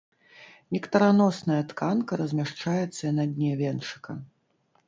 Нектараносная 0.75 1.59
тканка 1.73 2.19
размяшчаецца 2.23 3.15
на 3.19 3.23
дне 3.35 3.51
венчыка. 3.61 4.21